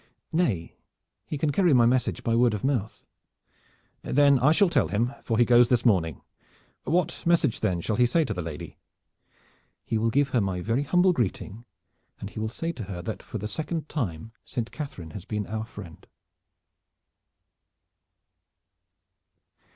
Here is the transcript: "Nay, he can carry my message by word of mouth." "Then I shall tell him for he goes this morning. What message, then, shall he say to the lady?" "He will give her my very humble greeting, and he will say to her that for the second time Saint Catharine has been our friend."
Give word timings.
"Nay, 0.33 0.73
he 1.27 1.37
can 1.37 1.51
carry 1.51 1.73
my 1.75 1.85
message 1.85 2.23
by 2.23 2.35
word 2.35 2.55
of 2.55 2.63
mouth." 2.63 3.03
"Then 4.01 4.39
I 4.39 4.51
shall 4.51 4.67
tell 4.71 4.87
him 4.87 5.13
for 5.21 5.37
he 5.37 5.45
goes 5.45 5.69
this 5.69 5.85
morning. 5.85 6.21
What 6.85 7.21
message, 7.23 7.59
then, 7.59 7.81
shall 7.81 7.97
he 7.97 8.07
say 8.07 8.25
to 8.25 8.33
the 8.33 8.41
lady?" 8.41 8.79
"He 9.85 9.99
will 9.99 10.09
give 10.09 10.29
her 10.29 10.41
my 10.41 10.59
very 10.61 10.81
humble 10.81 11.13
greeting, 11.13 11.65
and 12.19 12.31
he 12.31 12.39
will 12.39 12.49
say 12.49 12.71
to 12.71 12.85
her 12.85 13.03
that 13.03 13.21
for 13.21 13.37
the 13.37 13.47
second 13.47 13.89
time 13.89 14.31
Saint 14.43 14.71
Catharine 14.71 15.11
has 15.11 15.23
been 15.25 15.45
our 15.45 15.65
friend." 15.65 16.07